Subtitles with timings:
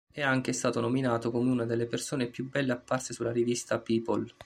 [0.11, 4.25] È anche stato nominato come una delle persone più belle apparse sulla rivista "People".